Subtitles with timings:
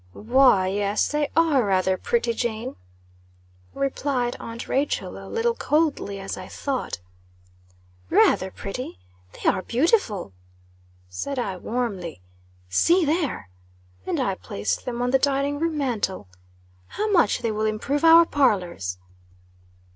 [0.13, 2.75] "Why yes, they are rather pretty, Jane,"
[3.75, 6.97] replied aunt Rachel, a little coldly, as I thought.
[8.09, 8.97] "Rather pretty!
[9.33, 10.33] They are beautiful,"
[11.07, 12.19] said I warmly.
[12.67, 13.49] "See there!"
[14.07, 16.27] And I placed them on the dining room mantle.
[16.87, 18.97] "How much they will improve our parlors."